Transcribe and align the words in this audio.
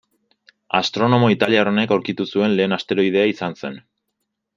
Astronomo 0.77 1.27
italiar 1.33 1.69
honek 1.71 1.93
aurkitu 1.97 2.27
zuen 2.37 2.57
lehen 2.61 2.73
asteroidea 2.79 3.29
izan 3.37 3.59
zen. 3.63 3.79